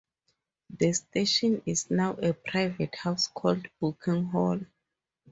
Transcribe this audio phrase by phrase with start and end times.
[0.71, 4.59] The station is now a private house called Booking Hall.